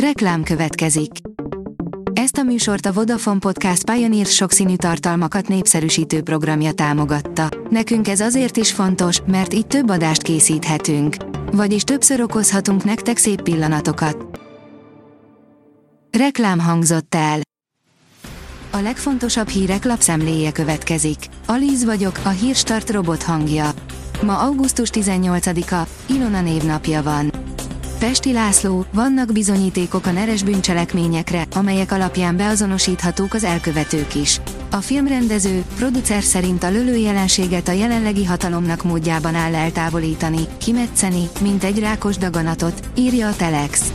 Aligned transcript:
Reklám 0.00 0.42
következik. 0.42 1.10
Ezt 2.12 2.36
a 2.36 2.42
műsort 2.42 2.86
a 2.86 2.92
Vodafone 2.92 3.38
Podcast 3.38 3.90
Pioneer 3.90 4.26
sokszínű 4.26 4.76
tartalmakat 4.76 5.48
népszerűsítő 5.48 6.22
programja 6.22 6.72
támogatta. 6.72 7.48
Nekünk 7.70 8.08
ez 8.08 8.20
azért 8.20 8.56
is 8.56 8.72
fontos, 8.72 9.20
mert 9.26 9.54
így 9.54 9.66
több 9.66 9.90
adást 9.90 10.22
készíthetünk. 10.22 11.16
Vagyis 11.52 11.82
többször 11.82 12.20
okozhatunk 12.20 12.84
nektek 12.84 13.16
szép 13.16 13.42
pillanatokat. 13.42 14.40
Reklám 16.18 16.58
hangzott 16.60 17.14
el. 17.14 17.40
A 18.70 18.78
legfontosabb 18.78 19.48
hírek 19.48 19.84
lapszemléje 19.84 20.52
következik. 20.52 21.18
Alíz 21.46 21.84
vagyok, 21.84 22.20
a 22.24 22.28
hírstart 22.28 22.90
robot 22.90 23.22
hangja. 23.22 23.70
Ma 24.22 24.38
augusztus 24.38 24.88
18-a, 24.92 25.88
Ilona 26.06 26.40
névnapja 26.40 27.02
van. 27.02 27.30
Pesti 27.98 28.32
László, 28.32 28.84
vannak 28.92 29.32
bizonyítékok 29.32 30.06
a 30.06 30.10
neres 30.10 30.42
bűncselekményekre, 30.42 31.46
amelyek 31.54 31.92
alapján 31.92 32.36
beazonosíthatók 32.36 33.34
az 33.34 33.44
elkövetők 33.44 34.14
is. 34.14 34.40
A 34.70 34.76
filmrendező, 34.76 35.64
producer 35.76 36.22
szerint 36.22 36.62
a 36.62 36.70
lölő 36.70 36.96
jelenséget 36.96 37.68
a 37.68 37.72
jelenlegi 37.72 38.24
hatalomnak 38.24 38.82
módjában 38.82 39.34
áll 39.34 39.54
eltávolítani, 39.54 40.40
kimetszeni, 40.58 41.28
mint 41.40 41.64
egy 41.64 41.78
rákos 41.78 42.16
daganatot, 42.16 42.88
írja 42.96 43.28
a 43.28 43.36
Telex. 43.36 43.92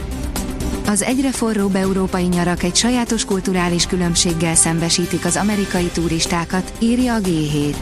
Az 0.87 1.01
egyre 1.01 1.31
forróbb 1.31 1.75
európai 1.75 2.25
nyarak 2.25 2.63
egy 2.63 2.75
sajátos 2.75 3.25
kulturális 3.25 3.85
különbséggel 3.85 4.55
szembesítik 4.55 5.25
az 5.25 5.35
amerikai 5.35 5.89
turistákat, 5.93 6.73
írja 6.79 7.13
a 7.13 7.19
G7. 7.19 7.75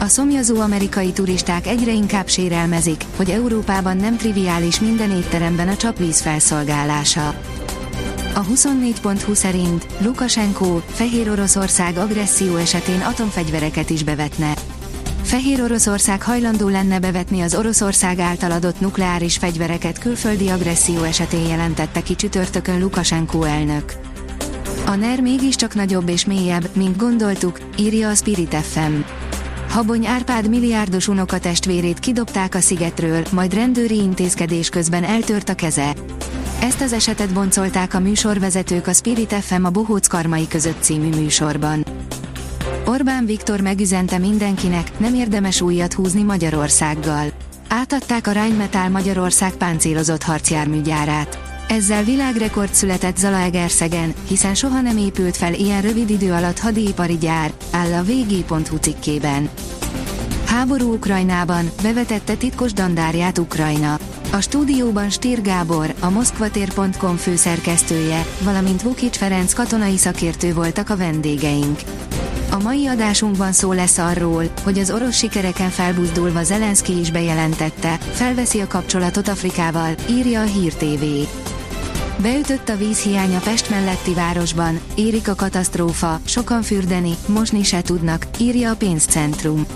A 0.00 0.06
szomjazó 0.06 0.60
amerikai 0.60 1.12
turisták 1.12 1.66
egyre 1.66 1.92
inkább 1.92 2.28
sérelmezik, 2.28 3.04
hogy 3.16 3.30
Európában 3.30 3.96
nem 3.96 4.16
triviális 4.16 4.80
minden 4.80 5.10
étteremben 5.10 5.68
a 5.68 5.76
csapvíz 5.76 6.20
felszolgálása. 6.20 7.28
A 8.34 8.44
24.20 8.44 9.34
szerint 9.34 9.86
Lukashenko, 9.98 10.80
Fehér 10.86 11.30
Oroszország 11.30 11.96
agresszió 11.96 12.56
esetén 12.56 13.00
atomfegyvereket 13.00 13.90
is 13.90 14.02
bevetne. 14.02 14.54
Fehér 15.22 15.62
Oroszország 15.62 16.22
hajlandó 16.22 16.68
lenne 16.68 16.98
bevetni 16.98 17.40
az 17.40 17.54
Oroszország 17.54 18.18
által 18.18 18.50
adott 18.50 18.80
nukleáris 18.80 19.36
fegyvereket 19.36 19.98
külföldi 19.98 20.48
agresszió 20.48 21.02
esetén 21.02 21.48
jelentette 21.48 22.02
ki 22.02 22.14
csütörtökön 22.14 22.80
Lukashenko 22.80 23.42
elnök. 23.42 23.92
A 24.86 24.94
NER 24.94 25.20
mégiscsak 25.20 25.74
nagyobb 25.74 26.08
és 26.08 26.24
mélyebb, 26.24 26.68
mint 26.72 26.96
gondoltuk, 26.96 27.60
írja 27.78 28.08
a 28.08 28.14
Spirit 28.14 28.54
FM. 28.54 29.19
Habony 29.70 30.06
Árpád 30.06 30.48
milliárdos 30.48 31.08
unokatestvérét 31.08 31.98
kidobták 31.98 32.54
a 32.54 32.60
szigetről, 32.60 33.22
majd 33.32 33.54
rendőri 33.54 33.96
intézkedés 33.96 34.68
közben 34.68 35.04
eltört 35.04 35.48
a 35.48 35.54
keze. 35.54 35.94
Ezt 36.60 36.80
az 36.80 36.92
esetet 36.92 37.32
boncolták 37.32 37.94
a 37.94 38.00
műsorvezetők 38.00 38.86
a 38.86 38.92
Spirit 38.92 39.32
FM 39.32 39.64
a 39.64 39.70
Bohóc 39.70 40.06
Karmai 40.06 40.48
között 40.48 40.82
című 40.82 41.08
műsorban. 41.08 41.84
Orbán 42.86 43.26
Viktor 43.26 43.60
megüzente 43.60 44.18
mindenkinek, 44.18 44.98
nem 44.98 45.14
érdemes 45.14 45.60
újat 45.60 45.92
húzni 45.92 46.22
Magyarországgal. 46.22 47.26
Átadták 47.68 48.26
a 48.26 48.32
Rheinmetall 48.32 48.88
Magyarország 48.88 49.52
páncélozott 49.52 50.22
harcjárműgyárát. 50.22 51.49
Ezzel 51.70 52.02
világrekord 52.02 52.74
született 52.74 53.16
Zalaegerszegen, 53.16 54.14
hiszen 54.28 54.54
soha 54.54 54.80
nem 54.80 54.96
épült 54.96 55.36
fel 55.36 55.54
ilyen 55.54 55.80
rövid 55.80 56.10
idő 56.10 56.32
alatt 56.32 56.58
hadipari 56.58 57.18
gyár, 57.18 57.52
áll 57.70 57.92
a 57.92 58.02
vg.hu 58.02 58.76
cikkében. 58.76 59.48
Háború 60.46 60.92
Ukrajnában, 60.92 61.70
bevetette 61.82 62.34
titkos 62.34 62.72
dandárját 62.72 63.38
Ukrajna. 63.38 63.98
A 64.32 64.40
stúdióban 64.40 65.10
Stír 65.10 65.42
Gábor, 65.42 65.94
a 66.00 66.10
moszkvatér.com 66.10 67.16
főszerkesztője, 67.16 68.26
valamint 68.42 68.82
Vukic 68.82 69.16
Ferenc 69.16 69.52
katonai 69.52 69.96
szakértő 69.96 70.54
voltak 70.54 70.90
a 70.90 70.96
vendégeink. 70.96 71.80
A 72.50 72.62
mai 72.62 72.86
adásunkban 72.86 73.52
szó 73.52 73.72
lesz 73.72 73.98
arról, 73.98 74.44
hogy 74.62 74.78
az 74.78 74.90
orosz 74.90 75.16
sikereken 75.16 75.70
felbuzdulva 75.70 76.42
Zelenszky 76.42 76.98
is 76.98 77.10
bejelentette, 77.10 77.98
felveszi 78.12 78.60
a 78.60 78.66
kapcsolatot 78.66 79.28
Afrikával, 79.28 79.94
írja 80.08 80.40
a 80.40 80.44
Hír 80.44 80.74
TV. 80.74 81.04
Beütött 82.22 82.68
a 82.68 82.76
vízhiány 82.76 83.34
a 83.34 83.38
Pest 83.38 83.70
melletti 83.70 84.14
városban, 84.14 84.80
érik 84.94 85.28
a 85.28 85.34
katasztrófa, 85.34 86.20
sokan 86.24 86.62
fürdeni, 86.62 87.14
mosni 87.26 87.62
se 87.62 87.82
tudnak, 87.82 88.26
írja 88.38 88.70
a 88.70 88.76
pénzcentrum. 88.76 89.66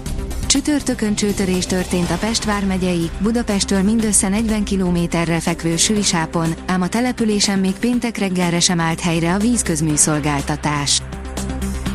Csütörtökön 0.47 1.15
csőtörés 1.15 1.66
történt 1.66 2.10
a 2.10 2.16
Pest 2.16 2.44
vármegyei, 2.44 3.10
Budapesttől 3.19 3.82
mindössze 3.82 4.28
40 4.28 4.65
kilométerre 4.65 5.41
fekvő 5.41 5.77
Sűisápon, 5.77 6.55
ám 6.66 6.82
a 6.82 6.88
településen 6.88 7.59
még 7.59 7.72
péntek 7.72 8.19
reggelre 8.19 8.61
sem 8.61 8.81
állt 8.81 9.00
helyre 9.00 9.34
a 9.34 9.38
vízközműszolgáltatás. 9.38 11.03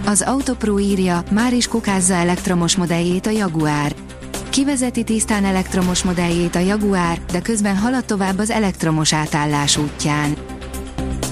Az 0.05 0.21
Autopro 0.21 0.79
írja, 0.79 1.23
már 1.31 1.53
is 1.53 1.67
kukázza 1.67 2.13
elektromos 2.13 2.75
modelljét 2.75 3.25
a 3.25 3.29
Jaguar. 3.29 4.08
Kivezeti 4.59 5.03
tisztán 5.03 5.45
elektromos 5.45 6.03
modelljét 6.03 6.55
a 6.55 6.59
Jaguar, 6.59 7.19
de 7.31 7.41
közben 7.41 7.77
halad 7.77 8.05
tovább 8.05 8.37
az 8.37 8.49
elektromos 8.49 9.13
átállás 9.13 9.77
útján. 9.77 10.35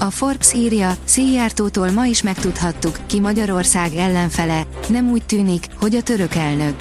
A 0.00 0.10
Forbes 0.10 0.54
írja, 0.54 0.96
Szijjártótól 1.04 1.90
ma 1.90 2.06
is 2.06 2.22
megtudhattuk, 2.22 2.98
ki 3.06 3.20
Magyarország 3.20 3.94
ellenfele, 3.94 4.66
nem 4.88 5.10
úgy 5.10 5.24
tűnik, 5.24 5.66
hogy 5.80 5.94
a 5.94 6.02
török 6.02 6.34
elnök. 6.34 6.74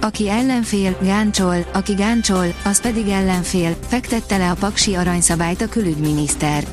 Aki 0.00 0.28
ellenfél, 0.28 0.98
gáncsol, 1.02 1.66
aki 1.72 1.94
gáncsol, 1.94 2.54
az 2.64 2.80
pedig 2.80 3.08
ellenfél, 3.08 3.76
fektette 3.86 4.36
le 4.36 4.50
a 4.50 4.54
paksi 4.54 4.94
aranyszabályt 4.94 5.62
a 5.62 5.68
külügyminiszter. 5.68 6.64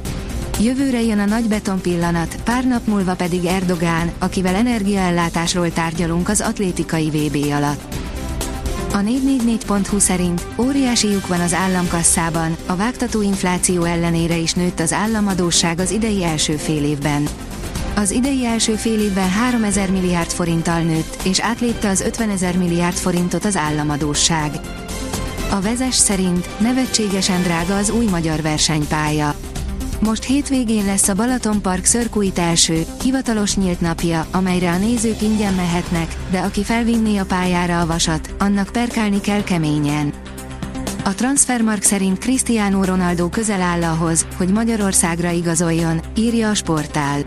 Jövőre 0.59 1.01
jön 1.01 1.19
a 1.19 1.25
nagy 1.25 1.47
beton 1.47 1.81
pillanat, 1.81 2.35
pár 2.43 2.65
nap 2.65 2.87
múlva 2.87 3.15
pedig 3.15 3.45
Erdogán, 3.45 4.11
akivel 4.19 4.55
energiaellátásról 4.55 5.71
tárgyalunk 5.71 6.29
az 6.29 6.41
atlétikai 6.41 7.09
VB 7.09 7.51
alatt. 7.51 8.04
A 8.95 8.97
444.hu 8.97 9.99
szerint 9.99 10.47
óriási 10.57 11.07
lyuk 11.07 11.27
van 11.27 11.39
az 11.39 11.53
államkasszában, 11.53 12.55
a 12.65 12.75
vágtató 12.75 13.21
infláció 13.21 13.83
ellenére 13.83 14.35
is 14.37 14.53
nőtt 14.53 14.79
az 14.79 14.93
államadóság 14.93 15.79
az 15.79 15.91
idei 15.91 16.23
első 16.23 16.55
fél 16.55 16.83
évben. 16.83 17.27
Az 17.95 18.11
idei 18.11 18.45
első 18.45 18.75
fél 18.75 18.99
évben 18.99 19.29
3000 19.29 19.91
milliárd 19.91 20.29
forinttal 20.29 20.79
nőtt, 20.79 21.21
és 21.23 21.39
átlépte 21.39 21.89
az 21.89 22.01
50 22.01 22.29
ezer 22.29 22.57
milliárd 22.57 22.95
forintot 22.95 23.45
az 23.45 23.55
államadóság. 23.55 24.59
A 25.51 25.61
vezes 25.61 25.95
szerint 25.95 26.59
nevetségesen 26.59 27.41
drága 27.41 27.77
az 27.77 27.89
új 27.89 28.05
magyar 28.05 28.41
versenypálya. 28.41 29.35
Most 29.99 30.23
hétvégén 30.23 30.85
lesz 30.85 31.07
a 31.07 31.13
Balaton 31.13 31.61
Park 31.61 31.85
Circuit 31.85 32.39
első, 32.39 32.85
hivatalos 33.03 33.55
nyílt 33.55 33.81
napja, 33.81 34.27
amelyre 34.31 34.71
a 34.71 34.77
nézők 34.77 35.21
ingyen 35.21 35.53
mehetnek, 35.53 36.15
de 36.31 36.39
aki 36.39 36.63
felvinné 36.63 37.17
a 37.17 37.25
pályára 37.25 37.79
a 37.79 37.85
vasat, 37.85 38.35
annak 38.39 38.69
perkálni 38.71 39.21
kell 39.21 39.43
keményen. 39.43 40.13
A 41.03 41.13
Transfermark 41.15 41.81
szerint 41.81 42.17
Cristiano 42.17 42.83
Ronaldo 42.83 43.29
közel 43.29 43.61
áll 43.61 43.83
ahhoz, 43.83 44.25
hogy 44.37 44.49
Magyarországra 44.49 45.29
igazoljon, 45.29 46.01
írja 46.17 46.49
a 46.49 46.53
sportál. 46.53 47.21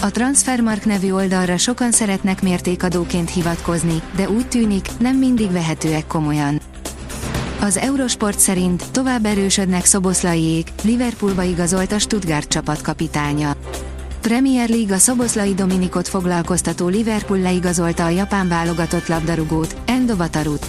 A 0.00 0.10
Transfermark 0.10 0.84
nevű 0.84 1.12
oldalra 1.12 1.56
sokan 1.56 1.92
szeretnek 1.92 2.42
mértékadóként 2.42 3.30
hivatkozni, 3.30 4.02
de 4.16 4.28
úgy 4.28 4.48
tűnik, 4.48 4.88
nem 4.98 5.16
mindig 5.16 5.52
vehetőek 5.52 6.06
komolyan. 6.06 6.60
Az 7.60 7.76
Eurosport 7.76 8.38
szerint 8.38 8.84
tovább 8.90 9.24
erősödnek 9.24 9.84
Szoboszlaiék, 9.84 10.68
Liverpoolba 10.82 11.42
igazolt 11.42 11.92
a 11.92 11.98
Stuttgart 11.98 12.48
csapatkapitánya. 12.48 13.56
Premier 14.20 14.68
League 14.68 14.94
a 14.94 14.98
Szoboszlai 14.98 15.54
Dominikot 15.54 16.08
foglalkoztató 16.08 16.88
Liverpool 16.88 17.40
leigazolta 17.40 18.04
a 18.04 18.08
japán 18.08 18.48
válogatott 18.48 19.06
labdarúgót, 19.06 19.76
Endo 19.86 20.16
Batarut. 20.16 20.66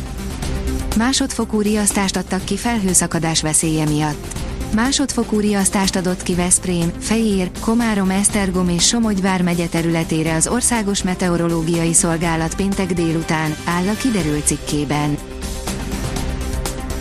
Másodfokú 0.97 1.61
riasztást 1.61 2.15
adtak 2.15 2.43
ki 2.43 2.57
felhőszakadás 2.57 3.41
veszélye 3.41 3.85
miatt. 3.85 4.37
Másodfokú 4.75 5.39
riasztást 5.39 5.95
adott 5.95 6.23
ki 6.23 6.35
Veszprém, 6.35 6.91
Fejér, 6.99 7.51
Komárom, 7.59 8.09
Esztergom 8.09 8.69
és 8.69 8.87
Somogy 8.87 9.21
vármegye 9.21 9.67
területére 9.67 10.35
az 10.35 10.47
Országos 10.47 11.03
Meteorológiai 11.03 11.93
Szolgálat 11.93 12.55
péntek 12.55 12.93
délután, 12.93 13.55
áll 13.65 13.87
a 13.87 13.97
kiderült 13.97 14.45
cikkében. 14.45 15.16